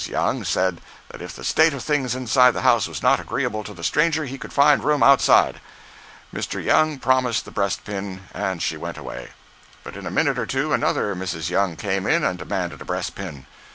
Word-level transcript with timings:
Young 0.09 0.43
said 0.43 0.81
that 1.09 1.21
if 1.21 1.35
the 1.35 1.43
state 1.43 1.75
of 1.75 1.83
things 1.83 2.15
inside 2.15 2.55
the 2.55 2.63
house 2.63 2.87
was 2.87 3.03
not 3.03 3.19
agreeable 3.19 3.63
to 3.63 3.71
the 3.75 3.83
stranger, 3.83 4.25
he 4.25 4.39
could 4.39 4.51
find 4.51 4.83
room 4.83 5.03
outside. 5.03 5.61
Mr. 6.33 6.59
Young 6.63 6.97
promised 6.97 7.45
the 7.45 7.51
breast 7.51 7.85
pin, 7.85 8.21
and 8.33 8.63
she 8.63 8.77
went 8.77 8.97
away. 8.97 9.29
But 9.83 9.95
in 9.95 10.07
a 10.07 10.09
minute 10.09 10.39
or 10.39 10.47
two 10.47 10.73
another 10.73 11.13
Mrs. 11.15 11.51
Young 11.51 11.75
came 11.75 12.07
in 12.07 12.23
and 12.23 12.39
demanded 12.39 12.81
a 12.81 12.85
breast 12.85 13.13
pin. 13.13 13.45